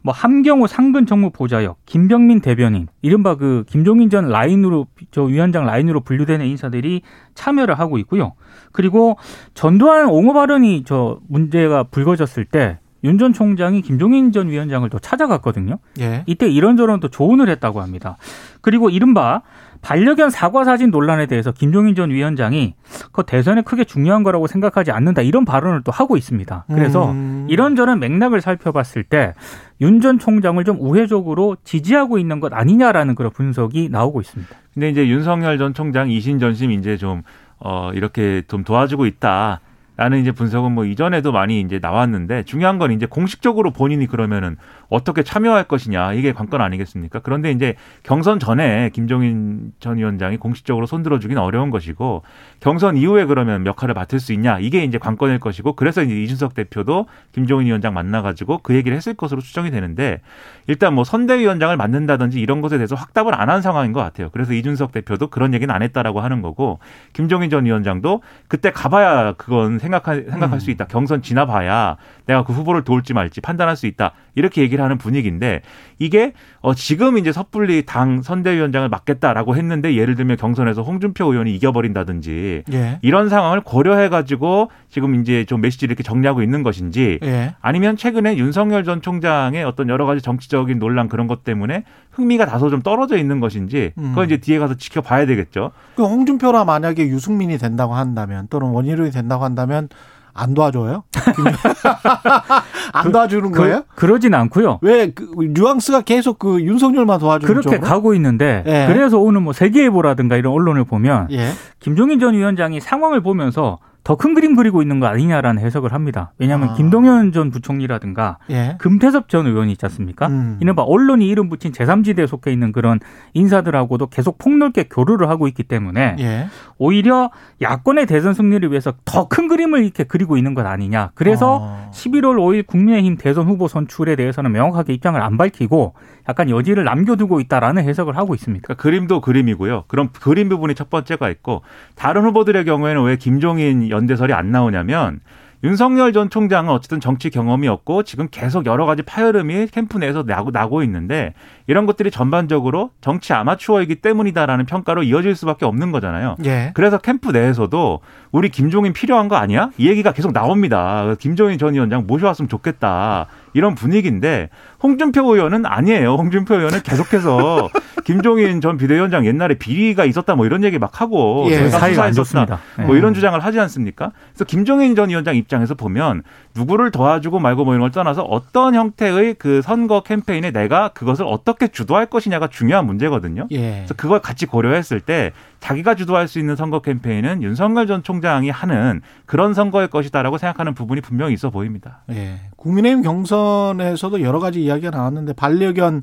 뭐 0.04 0.12
함경호 0.14 0.66
상근 0.66 1.06
정무 1.06 1.30
보좌역, 1.30 1.78
김병민 1.86 2.42
대변인, 2.42 2.88
이른바 3.04 3.36
그 3.36 3.64
김종인 3.68 4.10
전 4.10 4.30
라인으로 4.30 4.88
저 5.12 5.22
위원장 5.22 5.66
라인으로 5.68 6.02
분류되는 6.02 6.44
인사들이 6.44 7.04
참여를 7.36 7.78
하고 7.78 8.00
있고요. 8.00 8.34
그리고 8.72 9.18
전두환 9.54 10.08
옹호 10.10 10.34
발언이 10.34 10.86
저 10.86 11.20
문제가 11.30 11.84
불거졌을 11.84 12.46
때 12.46 12.80
윤 13.04 13.18
전 13.18 13.34
총장이 13.34 13.82
김종인 13.82 14.32
전 14.32 14.48
위원장을 14.50 14.88
또 14.90 15.00
찾아갔거든요. 15.00 15.80
예. 16.00 16.24
이때 16.28 16.48
이런저런 16.50 17.00
또 17.00 17.08
조언을 17.08 17.50
했다고 17.50 17.82
합니다. 17.82 18.18
그리고 18.62 18.90
이른바 18.90 19.42
반려견 19.82 20.30
사과 20.30 20.64
사진 20.64 20.92
논란에 20.92 21.26
대해서 21.26 21.52
김종인 21.52 21.96
전 21.96 22.12
위원장이 22.12 22.76
그 23.12 23.24
대선에 23.24 23.64
크게 23.64 23.84
중요한 23.86 24.22
거라고 24.22 24.46
생각하지 24.46 24.92
않는다 24.92 25.24
이런 25.24 25.44
발언을 25.46 25.82
또 25.84 25.92
하고 25.92 26.18
있습니다. 26.18 26.66
그래서 26.68 27.10
음. 27.12 27.48
이런저런 27.50 28.00
맥락을 28.00 28.42
살펴봤을 28.42 29.04
때 29.04 29.34
윤 29.82 30.00
전 30.02 30.20
총장을 30.20 30.64
좀 30.64 30.78
우회적으로 30.80 31.58
지지하고 31.64 32.20
있는 32.20 32.40
것 32.40 32.54
아니냐라는 32.54 33.16
그런 33.16 33.32
분석이 33.32 33.90
나오고 33.90 34.22
있습니다. 34.22 34.56
근데 34.76 34.90
이제 34.90 35.08
윤석열 35.08 35.58
전 35.58 35.74
총장 35.74 36.12
이신 36.12 36.38
전심 36.38 36.70
이제 36.72 36.98
좀, 36.98 37.24
어, 37.58 37.90
이렇게 37.96 38.44
좀 38.48 38.64
도와주고 38.64 39.08
있다. 39.08 39.60
라는 40.02 40.18
이제 40.18 40.32
분석은 40.32 40.72
뭐 40.72 40.84
이전에도 40.86 41.32
많이 41.32 41.62
이제 41.62 41.78
나왔는데 41.80 42.42
중요한 42.46 42.80
건 42.80 42.92
이제 42.92 43.06
공식적으로 43.06 43.70
본인이 43.70 44.08
그러면은 44.08 44.58
어떻게 44.90 45.22
참여할 45.22 45.66
것이냐 45.66 46.14
이게 46.14 46.34
관건 46.34 46.60
아니겠습니까? 46.60 47.20
그런데 47.20 47.52
이제 47.52 47.76
경선 48.02 48.40
전에 48.40 48.90
김종인 48.94 49.74
전 49.80 49.98
위원장이 49.98 50.38
공식적으로 50.38 50.88
손들어주긴 50.88 51.38
어려운 51.38 51.70
것이고 51.70 52.24
경선 52.62 52.98
이후에 52.98 53.26
그러면 53.26 53.68
역할을 53.68 53.94
맡을 53.94 54.20
수 54.20 54.34
있냐 54.34 54.58
이게 54.58 54.84
이제 54.84 54.98
관건일 54.98 55.38
것이고 55.38 55.74
그래서 55.74 56.02
이제 56.02 56.20
이준석 56.20 56.56
대표도 56.56 57.06
김종인 57.32 57.68
위원장 57.68 57.94
만나가지고 57.94 58.62
그 58.64 58.74
얘기를 58.74 58.98
했을 58.98 59.14
것으로 59.14 59.40
추정이 59.40 59.70
되는데 59.70 60.22
일단 60.66 60.96
뭐 60.96 61.04
선대위원장을 61.04 61.78
맡는다든지 61.78 62.40
이런 62.42 62.62
것에 62.62 62.78
대해서 62.78 62.96
확답을 62.96 63.40
안 63.40 63.52
한 63.52 63.62
상황인 63.62 63.92
것 63.92 64.00
같아요. 64.00 64.30
그래서 64.32 64.54
이준석 64.54 64.94
대표도 64.94 65.28
그런 65.28 65.54
얘기는 65.54 65.74
안 65.74 65.84
했다라고 65.84 66.22
하는 66.22 66.42
거고 66.42 66.80
김종인 67.12 67.50
전 67.50 67.66
위원장도 67.66 68.22
그때 68.48 68.72
가봐야 68.72 69.34
그건 69.34 69.78
생 69.78 69.91
각할 69.92 70.26
생각할 70.30 70.60
수 70.60 70.72
있다. 70.72 70.86
경선 70.86 71.22
지나봐야 71.22 71.98
내가 72.26 72.44
그 72.44 72.54
후보를 72.54 72.84
도울지 72.84 73.14
말지 73.14 73.42
판단할 73.42 73.76
수 73.76 73.88
있다. 73.88 74.14
이렇게 74.36 74.62
얘기를 74.62 74.84
하는 74.84 74.98
분위기인데 74.98 75.62
이게 76.00 76.34
어 76.62 76.74
지금 76.74 77.18
이제 77.18 77.32
섣불리 77.32 77.86
당 77.86 78.22
선대위원장을 78.22 78.88
맡겠다라고 78.90 79.56
했는데 79.56 79.96
예를 79.96 80.16
들면 80.16 80.38
경선에서 80.38 80.82
홍준표 80.84 81.32
의원이 81.32 81.54
이겨버린다든지 81.56 82.64
예. 82.72 83.00
이런 83.02 83.30
상황을 83.30 83.62
고려해 83.62 84.10
가지고 84.10 84.72
지금 84.90 85.16
이제 85.16 85.46
좀 85.46 85.62
메시지를 85.62 85.92
이렇게 85.92 86.04
정리하고 86.04 86.42
있는 86.42 86.64
것인지 86.64 87.20
예. 87.24 87.56
아니면 87.62 87.98
최근에 87.98 88.38
윤석열 88.38 88.84
전 88.84 89.02
총장의 89.02 89.64
어떤 89.64 89.90
여러 89.90 90.06
가지 90.06 90.22
정치적인 90.22 90.80
논란 90.80 91.08
그런 91.10 91.28
것 91.28 91.44
때문에 91.44 91.84
흥미가 92.12 92.46
다소 92.46 92.70
좀 92.70 92.82
떨어져 92.82 93.18
있는 93.18 93.40
것인지 93.40 93.94
음. 93.98 94.10
그건 94.10 94.26
이제 94.26 94.38
뒤에 94.38 94.60
가서 94.60 94.76
지켜봐야 94.76 95.26
되겠죠. 95.26 95.72
그 95.96 96.04
홍준표라 96.04 96.66
만약에 96.66 97.08
유승민이 97.08 97.58
된다고 97.58 97.94
한다면 97.94 98.48
또는 98.50 98.70
원희룡이 98.70 99.12
된다고 99.12 99.44
한다면 99.44 99.90
안 100.34 100.54
도와줘요? 100.54 101.04
안 102.94 103.12
도와주는 103.12 103.52
거예요? 103.52 103.84
그, 103.90 103.96
그러진 103.96 104.34
않고요. 104.34 104.80
왜 104.82 105.12
그 105.14 105.30
뉘앙스가 105.38 106.02
계속 106.02 106.40
그 106.40 106.62
윤석열만 106.62 107.20
도와주는 107.20 107.48
그렇게 107.54 107.76
쪽으로? 107.78 107.82
가고 107.90 108.14
있는데 108.14 108.64
예. 108.66 108.86
그래서 108.92 109.20
오늘 109.20 109.42
뭐 109.42 109.54
세계일보라든가 109.54 110.38
이런 110.38 110.54
언론을 110.54 110.86
보면 110.86 111.28
예. 111.32 111.50
김종인 111.80 112.20
전 112.20 112.34
위원장이 112.34 112.80
상황을 112.80 113.22
보면서 113.22 113.80
더 114.04 114.16
큰 114.16 114.34
그림 114.34 114.56
그리고 114.56 114.82
있는 114.82 115.00
거 115.00 115.08
아니냐라는 115.08 115.64
해석을 115.64 115.94
합니다. 115.94 116.34
왜냐하면 116.38 116.70
아. 116.70 116.74
김동연 116.74 117.32
전 117.32 117.50
부총리라든가 117.52 118.38
예. 118.50 118.76
금태섭 118.80 119.30
전 119.30 119.48
의원이 119.48 119.72
있지 119.74 119.86
않습니까? 119.86 120.28
음. 120.28 120.58
이른바 120.60 120.84
언론이 120.84 121.28
이름 121.28 121.50
붙인 121.50 121.72
제3지대에 121.72 122.28
속해 122.28 122.52
있는 122.52 122.72
그런 122.72 123.00
인사들하고도 123.34 124.08
계속 124.08 124.38
폭넓게 124.38 124.86
교류를 124.90 125.30
하고 125.30 125.48
있기 125.48 125.64
때문에 125.64 126.16
예. 126.20 126.48
오히려 126.78 127.30
야권의 127.62 128.06
대선 128.08 128.34
승리를 128.34 128.70
위해서 128.72 128.94
더 129.06 129.28
큰 129.32 129.48
그림을 129.48 129.84
이렇게 129.84 130.04
그리고 130.04 130.36
있는 130.36 130.54
것 130.56 130.66
아니냐. 130.66 131.12
그래서 131.14 131.60
어. 131.62 131.92
11월 131.94 132.36
5일 132.38 132.66
국민의힘 132.68 133.18
대선 133.18 133.48
후보 133.48 133.68
선출에 133.68 134.16
대해서는 134.16 134.52
명확하게 134.52 134.94
입장을 134.94 135.22
안 135.22 135.38
밝히고 135.38 135.94
약간 136.28 136.50
여지를 136.50 136.84
남겨두고 136.84 137.40
있다라는 137.40 137.84
해석을 137.84 138.18
하고 138.18 138.36
있습니다. 138.36 138.64
그러니까 138.66 138.82
그림도 138.82 139.22
그림이고요. 139.22 139.86
그럼 139.88 140.10
그림 140.22 140.50
부분이 140.50 140.76
첫 140.76 140.90
번째가 140.90 141.30
있고 141.30 141.62
다른 141.96 142.24
후보들의 142.26 142.66
경우에는 142.66 143.04
왜 143.04 143.16
김종인 143.16 143.91
연대설이 143.92 144.34
안 144.34 144.52
나오냐면 144.52 145.20
윤석열 145.64 146.12
전 146.12 146.30
총장은 146.30 146.72
어쨌든 146.72 147.00
정치 147.00 147.30
경험이 147.30 147.68
없고 147.68 148.02
지금 148.04 148.28
계속 148.32 148.66
여러 148.66 148.86
가지 148.86 149.04
파열음이 149.04 149.68
캠프 149.68 150.00
내에서 150.00 150.24
나고, 150.24 150.50
나고 150.50 150.82
있는데 150.84 151.36
이런 151.68 151.86
것들이 151.86 152.10
전반적으로 152.10 152.90
정치 153.00 153.34
아마추어이기 153.34 153.96
때문이다라는 153.96 154.66
평가로 154.66 155.04
이어질 155.04 155.36
수밖에 155.36 155.66
없는 155.66 155.92
거잖아요. 155.92 156.36
예. 156.46 156.72
그래서 156.74 156.98
캠프 156.98 157.32
내에서도 157.32 158.00
우리 158.32 158.50
김종인 158.50 158.94
필요한 158.94 159.28
거 159.28 159.36
아니야? 159.36 159.70
이 159.78 159.88
얘기가 159.88 160.14
계속 160.14 160.34
나옵니다. 160.34 161.16
김종인 161.20 161.60
전 161.60 161.76
위원장 161.76 162.08
모셔왔으면 162.08 162.50
좋겠다. 162.50 163.28
이런 163.54 163.76
분위기인데 163.76 164.50
홍준표 164.82 165.36
의원은 165.36 165.66
아니에요. 165.66 166.16
홍준표 166.16 166.56
의원은 166.56 166.82
계속해서 166.82 167.70
김종인 168.06 168.62
전 168.62 168.78
비대위원장 168.78 169.26
옛날에 169.26 169.56
비리가 169.56 170.06
있었다 170.06 170.36
뭐 170.36 170.46
이런 170.46 170.64
얘기 170.64 170.80
막 170.80 171.02
하고 171.02 171.48
예, 171.50 171.70
사이가 171.70 172.04
안. 172.04 172.14
좋습니다. 172.14 172.60
예. 172.80 172.84
뭐 172.84 172.96
이런 172.96 173.14
주장을 173.14 173.40
하지 173.40 173.60
않습니까? 173.60 174.12
그래서 174.32 174.46
김종인 174.46 174.96
전 174.96 175.10
위원장 175.10 175.36
입장에서 175.36 175.76
보면 175.76 176.24
누구를 176.56 176.92
도와주고 176.92 177.40
말고 177.40 177.64
뭐 177.64 177.74
이런 177.74 177.82
걸 177.82 177.92
떠나서 177.92 178.24
어떤 178.24 178.76
형태의 178.76 179.36
그 179.36 179.62
선거 179.62 180.02
캠페인에 180.02 180.52
내가 180.52 180.90
그것을 180.90 181.26
어떻게 181.28 181.68
주도할 181.68 182.08
것이냐가 182.08 182.48
중요한 182.48 182.86
문제거든요. 182.86 183.48
예. 183.52 183.72
그래서 183.78 183.94
그걸 183.94 184.20
같이 184.20 184.46
고려했을 184.46 185.00
때 185.00 185.32
자기가 185.62 185.96
주도할 185.96 186.28
수 186.28 186.40
있는 186.40 186.56
선거 186.56 186.82
캠페인은 186.82 187.44
윤석열 187.44 187.88
전 187.88 188.04
총장이 188.04 188.50
하는 188.50 189.02
그런 189.26 189.54
선거일 189.54 189.88
것이다라고 189.88 190.38
생각하는 190.38 190.74
부분이 190.74 191.02
분명히 191.02 191.34
있어 191.34 191.52
보입니다. 191.52 192.02
예. 192.10 192.42
국민의힘 192.58 193.04
경선에서도 193.04 194.22
여러 194.22 194.40
가지 194.40 194.64
이야기가 194.64 194.90
나왔는데 194.90 195.34
반려견 195.34 196.02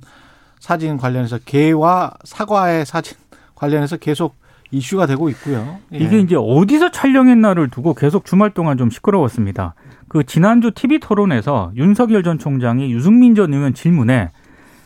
사진 0.61 0.97
관련해서 0.97 1.39
개와 1.45 2.13
사과의 2.25 2.87
사진 2.87 3.19
관련해서 3.57 3.97
계속 3.97 4.37
이슈가 4.71 5.07
되고 5.07 5.29
있고요. 5.31 5.79
예. 5.93 5.99
이게 5.99 6.21
이제 6.21 6.37
어디서 6.39 6.93
촬영했나를 6.93 7.69
두고 7.69 7.95
계속 7.95 8.25
주말 8.25 8.51
동안 8.51 8.79
좀 8.79 8.91
시끄러웠습니다. 8.91 9.75
그 10.07 10.25
지난주 10.25 10.71
TV 10.71 11.01
토론에서 11.01 11.73
윤석열 11.75 12.23
전 12.23 12.39
총장이 12.39 12.93
유승민 12.93 13.35
전 13.35 13.53
의원 13.53 13.75
질문에 13.75 14.31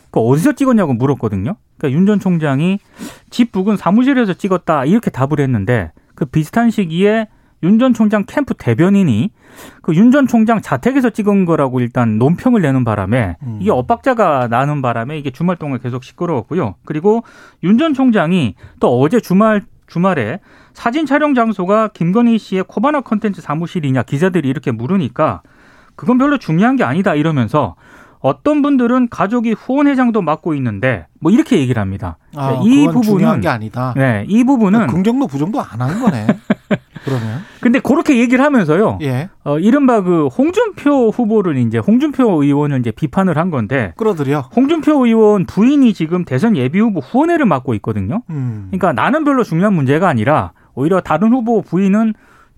그 0.09 0.19
어디서 0.19 0.53
찍었냐고 0.53 0.93
물었거든요. 0.93 1.57
그러니까 1.83 1.97
윤 1.99 2.05
전 2.05 2.19
총장이 2.19 2.79
집 3.29 3.51
부근 3.51 3.75
사무실에서 3.77 4.33
찍었다 4.33 4.85
이렇게 4.85 5.09
답을 5.11 5.39
했는데 5.39 5.91
그 6.15 6.25
비슷한 6.25 6.69
시기에 6.71 7.27
윤 7.63 7.79
전 7.79 7.93
총장 7.93 8.25
캠프 8.27 8.53
대변인이 8.53 9.31
그 9.81 9.93
윤 9.93 10.11
전 10.11 10.27
총장 10.27 10.61
자택에서 10.61 11.09
찍은 11.11 11.45
거라고 11.45 11.79
일단 11.79 12.17
논평을 12.17 12.61
내는 12.61 12.83
바람에 12.83 13.37
음. 13.41 13.59
이게 13.61 13.71
엇박자가 13.71 14.47
나는 14.49 14.81
바람에 14.81 15.17
이게 15.17 15.31
주말 15.31 15.55
동안 15.57 15.79
계속 15.79 16.03
시끄러웠고요. 16.03 16.75
그리고 16.85 17.23
윤 17.63 17.77
전 17.77 17.93
총장이 17.93 18.55
또 18.79 18.99
어제 18.99 19.19
주말 19.21 19.61
주말에 19.87 20.39
사진 20.73 21.05
촬영 21.05 21.33
장소가 21.35 21.89
김건희 21.89 22.37
씨의 22.37 22.63
코바나 22.67 23.01
컨텐츠 23.01 23.41
사무실이냐 23.41 24.03
기자들이 24.03 24.49
이렇게 24.49 24.71
물으니까 24.71 25.41
그건 25.95 26.17
별로 26.17 26.37
중요한 26.37 26.75
게 26.75 26.83
아니다 26.83 27.15
이러면서 27.15 27.75
어떤 28.23 28.61
분들은 28.61 29.09
가족이 29.09 29.51
후원회장도 29.51 30.21
맡고 30.21 30.55
있는데 30.55 31.07
뭐 31.19 31.29
이렇게 31.29 31.59
얘기를 31.59 31.81
합니다. 31.81 32.17
아, 32.33 32.51
네, 32.51 32.59
이 32.63 32.85
그건 32.87 33.01
중요한 33.01 33.19
부분은 33.19 33.41
게 33.41 33.49
아니다. 33.49 33.93
네, 33.97 34.23
이 34.29 34.45
부분은 34.45 34.87
긍정도 34.87 35.27
부정도 35.27 35.59
안 35.61 35.81
하는 35.81 35.99
거네. 35.99 36.27
그러면 37.03 37.41
근데 37.59 37.79
그렇게 37.79 38.17
얘기를 38.17 38.43
하면서요. 38.45 38.99
예 39.01 39.29
어, 39.43 39.59
이른바 39.59 40.01
그 40.01 40.27
홍준표 40.27 41.09
후보를 41.09 41.57
이제 41.57 41.79
홍준표 41.79 42.41
의원을 42.41 42.79
이제 42.79 42.91
비판을 42.91 43.37
한 43.37 43.51
건데 43.51 43.93
끌어들여. 43.97 44.51
홍준표 44.55 45.05
의원 45.05 45.45
부인이 45.45 45.93
지금 45.93 46.23
대선 46.23 46.55
예비 46.55 46.79
후보 46.79 47.01
후원회를 47.01 47.45
맡고 47.45 47.73
있거든요. 47.75 48.23
음. 48.29 48.69
그러니까 48.71 48.93
나는 48.93 49.25
별로 49.25 49.43
중요한 49.43 49.73
문제가 49.73 50.07
아니라 50.07 50.53
오히려 50.75 51.01
다른 51.01 51.33
후보 51.33 51.61
부인은 51.61 52.13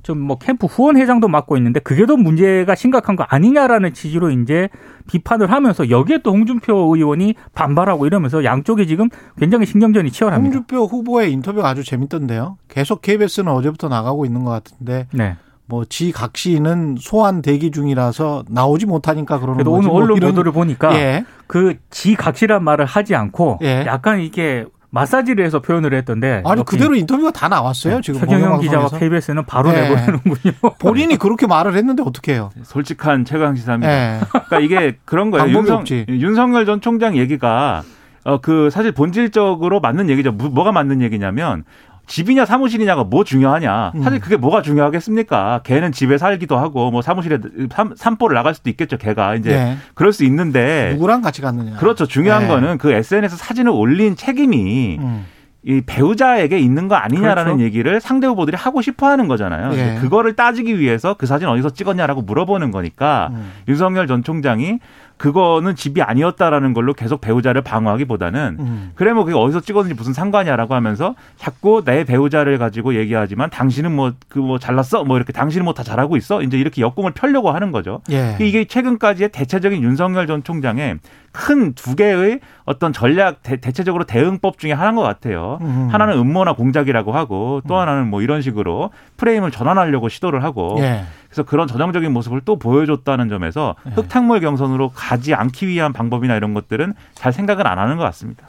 좀 0.05 0.19
뭐 0.25 0.37
캠프 0.37 0.67
후원 0.67 0.97
회장도 0.97 1.27
맡고 1.27 1.57
있는데 1.57 1.79
그게 1.79 2.05
더 2.05 2.15
문제가 2.15 2.75
심각한 2.75 3.15
거 3.15 3.23
아니냐라는 3.27 3.93
취지로 3.93 4.29
이제 4.31 4.69
비판을 5.09 5.51
하면서 5.51 5.89
여기에 5.89 6.19
또 6.23 6.31
홍준표 6.31 6.95
의원이 6.95 7.33
반발하고 7.53 8.05
이러면서 8.05 8.43
양쪽이 8.43 8.85
지금 8.87 9.09
굉장히 9.37 9.65
신경전이 9.65 10.11
치열합니다. 10.11 10.55
홍준표 10.57 10.85
후보의 10.85 11.31
인터뷰가 11.33 11.67
아주 11.69 11.83
재밌던데요. 11.83 12.57
계속 12.69 13.01
KBS는 13.01 13.51
어제부터 13.51 13.87
나가고 13.89 14.25
있는 14.25 14.43
것 14.43 14.51
같은데 14.51 15.07
네. 15.11 15.35
뭐 15.67 15.83
지각시는 15.85 16.97
소환 16.99 17.41
대기 17.41 17.71
중이라서 17.71 18.45
나오지 18.49 18.85
못하니까 18.85 19.39
그러는 19.39 19.63
거지. 19.63 19.69
오늘 19.69 19.87
뭐 19.89 19.97
언론 19.97 20.17
이런- 20.17 20.29
보도를 20.31 20.51
보니까 20.51 20.95
예. 20.95 21.25
그 21.47 21.75
지각시란 21.89 22.63
말을 22.63 22.85
하지 22.85 23.15
않고 23.15 23.59
예. 23.63 23.83
약간 23.87 24.19
이게 24.19 24.65
마사지를 24.91 25.43
해서 25.45 25.61
표현을 25.61 25.93
했던데 25.93 26.41
아니 26.45 26.63
그대로 26.63 26.95
인터뷰가 26.95 27.31
다 27.31 27.47
나왔어요. 27.49 28.01
지금 28.01 28.19
최경영 28.21 28.59
기자와. 28.61 28.89
KBS는 28.89 29.45
바로 29.45 29.69
예. 29.71 29.81
내보내는군요. 29.81 30.53
본인이 30.79 31.17
그렇게 31.17 31.47
말을 31.47 31.75
했는데 31.75 32.03
어떻게 32.05 32.33
해요? 32.33 32.49
솔직한 32.63 33.25
최강 33.25 33.55
시사입니다. 33.55 33.91
예. 33.91 34.19
그러니까 34.29 34.59
이게 34.59 34.97
그런 35.05 35.31
거예요. 35.31 35.49
윤석, 35.49 35.79
없지. 35.81 36.05
윤석열 36.09 36.65
전 36.65 36.81
총장 36.81 37.17
얘기가 37.17 37.83
어 38.23 38.39
그 38.41 38.69
사실 38.71 38.91
본질적으로 38.91 39.79
맞는 39.81 40.09
얘기죠. 40.09 40.31
뭐- 40.31 40.49
뭐가 40.49 40.71
맞는 40.71 41.01
얘기냐면 41.01 41.63
집이냐 42.07 42.45
사무실이냐가 42.45 43.03
뭐 43.03 43.23
중요하냐. 43.23 43.93
음. 43.95 44.01
사실 44.03 44.19
그게 44.19 44.37
뭐가 44.37 44.61
중요하겠습니까? 44.61 45.61
걔는 45.63 45.91
집에 45.91 46.17
살기도 46.17 46.57
하고 46.57 46.91
뭐 46.91 47.01
사무실에 47.01 47.39
삼, 47.71 47.95
산보를 47.95 48.35
나갈 48.35 48.53
수도 48.53 48.69
있겠죠. 48.69 48.97
걔가 48.97 49.35
이제 49.35 49.51
예. 49.51 49.77
그럴 49.93 50.13
수 50.13 50.23
있는데 50.25 50.91
누구랑 50.93 51.21
같이 51.21 51.41
갔느냐. 51.41 51.77
그렇죠. 51.77 52.05
중요한 52.05 52.43
예. 52.43 52.47
거는 52.47 52.77
그 52.77 52.91
SNS 52.91 53.37
사진을 53.37 53.71
올린 53.71 54.15
책임이 54.15 54.97
음. 54.99 55.25
이 55.67 55.81
배우자에게 55.83 56.59
있는 56.59 56.87
거 56.87 56.93
아니냐라는 56.93 57.53
그렇죠. 57.53 57.63
얘기를 57.63 57.99
상대 57.99 58.27
후보들이 58.27 58.55
하고 58.55 58.83
싶어 58.83 59.07
하는 59.07 59.27
거잖아요. 59.27 59.73
예. 59.73 59.97
그거를 59.99 60.35
따지기 60.35 60.79
위해서 60.79 61.15
그 61.15 61.25
사진 61.25 61.47
어디서 61.47 61.71
찍었냐라고 61.71 62.21
물어보는 62.21 62.69
거니까 62.69 63.29
음. 63.31 63.51
윤석열 63.67 64.05
전 64.05 64.23
총장이 64.23 64.77
그거는 65.17 65.75
집이 65.75 66.01
아니었다라는 66.01 66.73
걸로 66.73 66.93
계속 66.93 67.21
배우자를 67.21 67.61
방어하기보다는 67.61 68.57
음. 68.59 68.91
그래 68.95 69.13
뭐 69.13 69.23
그게 69.23 69.37
어디서 69.37 69.61
찍었는지 69.61 69.95
무슨 69.95 70.13
상관이야라고 70.13 70.73
하면서 70.73 71.15
자꾸 71.37 71.83
내 71.85 72.03
배우자를 72.03 72.57
가지고 72.57 72.95
얘기하지만 72.95 73.49
당신은 73.49 73.95
뭐 73.95 74.13
그뭐 74.29 74.59
잘났어 74.59 75.03
뭐 75.03 75.17
이렇게 75.17 75.31
당신은 75.31 75.63
뭐 75.63 75.75
다 75.75 75.83
잘하고 75.83 76.15
있어 76.15 76.41
이제 76.41 76.57
이렇게 76.57 76.81
역공을 76.81 77.11
펴려고 77.11 77.51
하는 77.51 77.71
거죠. 77.71 78.01
예. 78.09 78.37
이게 78.39 78.63
최근까지의 78.65 79.29
대체적인 79.29 79.83
윤석열 79.83 80.25
전 80.25 80.41
총장의 80.41 80.99
큰 81.33 81.73
두 81.75 81.95
개의 81.97 82.39
어떤 82.63 82.93
전략 82.93 83.43
대, 83.43 83.57
대체적으로 83.57 84.05
대응법 84.05 84.57
중에 84.57 84.71
하나인 84.71 84.95
것 84.95 85.01
같아요. 85.01 85.59
음. 85.61 85.89
하나는 85.91 86.17
음모나 86.17 86.53
공작이라고 86.53 87.11
하고 87.11 87.61
또 87.67 87.75
하나는 87.75 88.09
뭐 88.09 88.21
이런 88.21 88.41
식으로 88.41 88.91
프레임을 89.17 89.51
전환하려고 89.51 90.07
시도를 90.07 90.43
하고 90.43 90.77
예. 90.79 91.03
그래서 91.27 91.43
그런 91.43 91.67
전형적인 91.67 92.11
모습을 92.11 92.41
또 92.45 92.57
보여줬다는 92.57 93.29
점에서 93.29 93.75
네. 93.85 93.91
흑탕물 93.93 94.39
경선으로 94.39 94.89
가지 94.89 95.33
않기 95.33 95.67
위한 95.67 95.93
방법이나 95.93 96.35
이런 96.35 96.53
것들은 96.53 96.93
잘 97.13 97.33
생각은 97.33 97.65
안 97.65 97.79
하는 97.79 97.97
것 97.97 98.03
같습니다. 98.03 98.47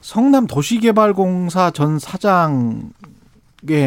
성남 0.00 0.46
도시개발공사 0.46 1.70
전 1.70 1.98
사장의 1.98 2.90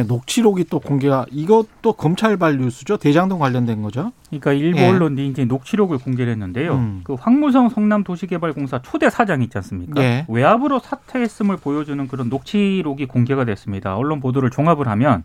녹취록이 0.08 0.66
또 0.66 0.80
공개가 0.80 1.26
이것도 1.32 1.94
검찰발 1.94 2.58
뉴스죠. 2.58 2.98
대장동 2.98 3.40
관련된 3.40 3.82
거죠. 3.82 4.12
그러니까 4.28 4.54
일부 4.54 4.80
예. 4.80 4.90
언론이 4.90 5.28
이제 5.28 5.46
녹취록을 5.46 5.98
공개를 5.98 6.34
했는데요. 6.34 6.74
음. 6.74 7.02
그 7.04 7.14
황무성 7.14 7.70
성남도시개발공사 7.70 8.82
초대 8.82 9.10
사장 9.10 9.42
있지 9.42 9.58
않습니까? 9.58 10.02
예. 10.02 10.26
외압으로 10.28 10.80
사퇴했음을 10.80 11.58
보여주는 11.58 12.08
그런 12.08 12.30
녹취록이 12.30 13.06
공개가 13.06 13.46
됐습니다. 13.46 13.96
언론 13.96 14.20
보도를 14.20 14.50
종합을 14.52 14.88
하면 14.90 15.24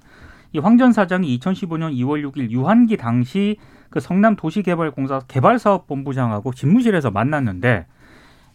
이 0.52 0.58
황전 0.58 0.92
사장이 0.92 1.38
2015년 1.38 1.94
2월 1.96 2.24
6일 2.30 2.50
유한기 2.50 2.96
당시 2.96 3.56
그 3.90 4.00
성남 4.00 4.36
도시개발공사 4.36 5.20
개발사업본부장하고 5.28 6.52
집무실에서 6.52 7.10
만났는데 7.10 7.86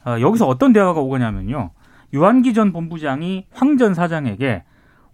어, 0.05 0.17
여기서 0.19 0.47
어떤 0.47 0.73
대화가 0.73 0.99
오거냐면요. 0.99 1.71
유한기 2.13 2.53
전 2.53 2.73
본부장이 2.73 3.45
황 3.53 3.77
전 3.77 3.93
사장에게 3.93 4.63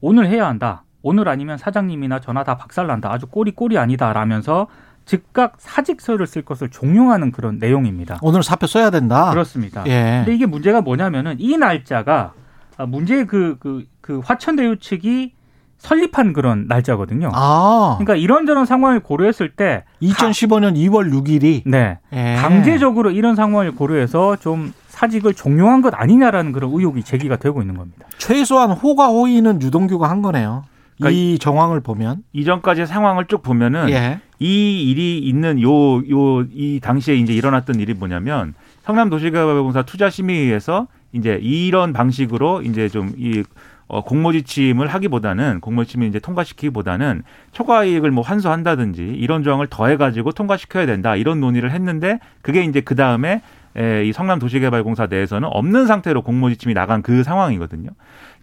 오늘 0.02 0.28
해야 0.28 0.48
한다. 0.48 0.84
오늘 1.02 1.30
아니면 1.30 1.58
사장님이나 1.58 2.20
전화 2.20 2.44
다 2.44 2.58
박살난다. 2.58 3.12
아주 3.12 3.28
꼬리 3.28 3.52
꼬리 3.52 3.78
아니다. 3.78 4.12
라면서 4.13 4.68
즉각 5.06 5.54
사직서를 5.58 6.28
쓸 6.28 6.42
것을 6.42 6.70
종용하는 6.70 7.32
그런 7.32 7.60
내용입니다. 7.60 8.20
오늘 8.22 8.44
사표 8.44 8.68
써야 8.68 8.90
된다. 8.90 9.30
그렇습니다. 9.30 9.84
예. 9.88 10.24
근데 10.26 10.36
이게 10.36 10.46
문제가 10.46 10.82
뭐냐면은 10.82 11.36
이 11.40 11.56
날짜가 11.58 12.34
아, 12.78 12.86
문제의 12.86 13.26
그, 13.26 13.58
그, 13.60 13.86
그 14.02 14.20
화천대유 14.20 14.80
측이 14.80 15.34
설립한 15.78 16.34
그런 16.34 16.66
날짜거든요. 16.68 17.32
아. 17.34 17.96
그러니까 18.00 18.16
이런저런 18.16 18.66
상황을 18.66 19.00
고려했을 19.00 19.50
때 19.50 19.84
2015년 20.02 20.76
2월 20.76 21.12
6일이 21.12 21.62
네. 21.66 22.00
예. 22.13 22.36
강제적으로 22.36 23.12
이런 23.12 23.36
상황을 23.36 23.74
고려해서 23.76 24.36
좀 24.38 24.74
사직을 24.88 25.36
종용한 25.36 25.82
것 25.82 25.94
아니냐라는 25.96 26.52
그런 26.52 26.72
의혹이 26.74 27.04
제기가 27.04 27.36
되고 27.38 27.62
있는 27.62 27.78
겁니다. 27.78 28.08
최소한 28.18 28.72
호가 28.72 29.08
호의는 29.10 29.62
유동규가 29.62 30.10
한 30.10 30.22
거네요. 30.22 30.63
그러니까 30.98 31.16
이 31.20 31.38
정황을 31.38 31.80
보면 31.82 32.24
이전까지의 32.34 32.88
상황을 32.88 33.26
쭉 33.28 33.44
보면은 33.44 33.90
예. 33.92 34.20
이 34.40 34.90
일이 34.90 35.20
있는 35.20 35.62
요 35.62 36.02
요 36.10 36.46
이 36.52 36.80
당시에 36.82 37.16
이제 37.16 37.34
일어났던 37.34 37.80
일이 37.80 37.94
뭐냐면 37.94 38.56
성남도시개발공사 38.86 39.84
투자심의위에서 39.84 40.88
이제 41.13 41.40
이런 41.42 41.94
방식으로 41.94 42.63
이제 42.63 42.90
좀이 42.90 43.44
어, 43.88 44.04
공모지침을 44.04 44.88
하기보다는 44.88 45.62
공모지침을 45.62 46.08
이제 46.08 46.19
통과시키기보다는 46.19 47.23
초과 47.52 47.84
이익을 47.84 48.12
뭐 48.12 48.23
환수한다든지 48.23 49.02
이런 49.02 49.43
조항을 49.43 49.67
더해 49.67 49.97
가지고 49.97 50.32
통과시켜야 50.32 50.86
된다 50.86 51.15
이런 51.15 51.39
논의를 51.39 51.71
했는데 51.71 52.19
그게 52.41 52.63
이제 52.63 52.82
그 52.82 52.95
다음에 52.95 53.41
에, 53.78 54.06
이 54.06 54.12
성남 54.12 54.39
도시개발공사 54.39 55.06
내에서는 55.06 55.47
없는 55.52 55.86
상태로 55.86 56.23
공모지침이 56.23 56.73
나간 56.73 57.02
그 57.02 57.23
상황이거든요. 57.23 57.91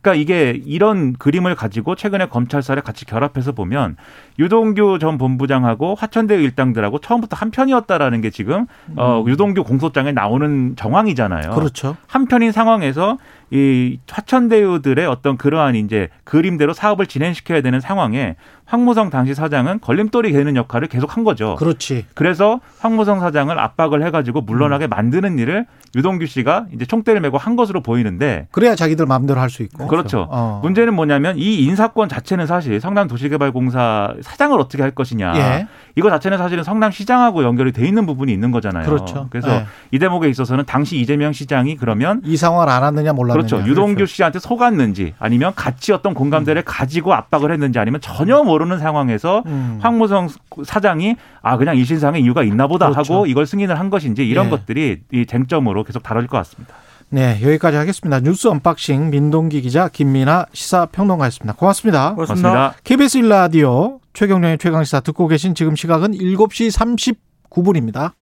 그러니까 0.04 0.14
이게 0.20 0.60
이런 0.66 1.14
그림을 1.14 1.54
가지고 1.54 1.94
최근에 1.94 2.26
검찰사를 2.26 2.80
같이 2.82 3.06
결합해서 3.06 3.52
보면 3.52 3.96
유동규 4.38 4.98
전 5.00 5.16
본부장하고 5.16 5.94
화천대유 5.94 6.40
일당들하고 6.42 6.98
처음부터 6.98 7.36
한 7.36 7.50
편이었다라는 7.50 8.20
게 8.20 8.28
지금 8.28 8.66
어, 8.96 9.24
유동규 9.26 9.64
공소장에 9.64 10.12
나오는 10.12 10.76
정황이잖아요. 10.76 11.52
그렇죠. 11.52 11.96
한 12.06 12.26
편인 12.26 12.52
상황에서 12.52 13.16
이 13.50 13.98
화천대유들의 14.10 15.06
어떤 15.06 15.36
그러한 15.36 15.76
이제 15.76 16.08
그림대로 16.24 16.72
사업을 16.72 17.06
진행시켜야 17.06 17.60
되는 17.62 17.80
상황에 17.80 18.36
황무성 18.66 19.10
당시 19.10 19.34
사장은 19.34 19.80
걸림돌이 19.80 20.32
되는 20.32 20.56
역할을 20.56 20.88
계속 20.88 21.16
한 21.16 21.22
거죠. 21.22 21.54
그렇지. 21.56 22.06
그래서 22.14 22.60
황무성 22.80 23.20
사장을 23.20 23.56
압박을 23.56 24.04
해가지고 24.06 24.40
물러나게 24.40 24.86
만드는 24.86 25.38
일을 25.38 25.66
유동규 25.94 26.26
씨가 26.26 26.66
이제 26.72 26.84
총대를 26.86 27.20
메고 27.20 27.38
한 27.38 27.54
것으로 27.56 27.82
보이는데 27.82 28.48
그래야 28.50 28.74
자기들 28.74 29.06
마음대로 29.06 29.40
할 29.40 29.54
수 29.54 29.62
있고. 29.62 29.86
그렇죠. 29.96 30.26
어. 30.30 30.60
문제는 30.62 30.94
뭐냐면 30.94 31.38
이 31.38 31.64
인사권 31.64 32.08
자체는 32.08 32.46
사실 32.46 32.80
성남도시개발공사 32.80 34.14
사장을 34.22 34.58
어떻게 34.58 34.82
할 34.82 34.90
것이냐. 34.92 35.36
예. 35.36 35.66
이거 35.96 36.10
자체는 36.10 36.38
사실은 36.38 36.64
성남시장하고 36.64 37.44
연결이 37.44 37.72
돼 37.72 37.86
있는 37.86 38.06
부분이 38.06 38.32
있는 38.32 38.50
거잖아요. 38.50 38.84
그렇죠. 38.84 39.28
그래서 39.30 39.50
예. 39.50 39.66
이 39.90 39.98
대목에 39.98 40.28
있어서는 40.28 40.64
당시 40.66 40.98
이재명 40.98 41.32
시장이 41.32 41.76
그러면 41.76 42.20
이 42.24 42.36
상황을 42.36 42.68
알았느냐 42.68 43.12
몰랐느냐. 43.12 43.46
그렇죠. 43.46 43.68
유동규 43.68 44.06
씨한테 44.06 44.38
속았는지 44.38 45.14
아니면 45.18 45.52
같이 45.54 45.92
어떤 45.92 46.14
공감대를 46.14 46.62
가지고 46.62 47.14
압박을 47.14 47.52
했는지 47.52 47.78
아니면 47.78 48.00
전혀 48.00 48.42
모르는 48.42 48.78
상황에서 48.78 49.42
음. 49.46 49.78
황무성 49.80 50.28
사장이 50.64 51.16
아 51.42 51.56
그냥 51.56 51.76
이 51.76 51.84
신상의 51.84 52.22
이유가 52.22 52.42
있나 52.42 52.66
보다 52.66 52.90
그렇죠. 52.90 53.14
하고 53.14 53.26
이걸 53.26 53.46
승인을 53.46 53.78
한 53.78 53.90
것인지 53.90 54.26
이런 54.26 54.46
예. 54.46 54.50
것들이 54.50 55.02
이 55.12 55.26
쟁점으로 55.26 55.84
계속 55.84 56.02
다뤄질 56.02 56.28
것 56.28 56.38
같습니다. 56.38 56.74
네, 57.10 57.38
여기까지 57.42 57.76
하겠습니다. 57.76 58.20
뉴스 58.20 58.48
unboxing 58.48 59.10
민동기 59.10 59.60
기자 59.60 59.88
김민아 59.88 60.46
시사평론가였습니다. 60.52 61.54
고맙습니다. 61.54 62.14
고맙습니다. 62.14 62.74
KBS 62.82 63.20
1라디오 63.20 63.98
최경영의 64.14 64.58
최강시사 64.58 65.00
듣고 65.00 65.28
계신 65.28 65.54
지금 65.54 65.76
시각은 65.76 66.12
7시 66.12 67.16
39분입니다. 67.50 68.12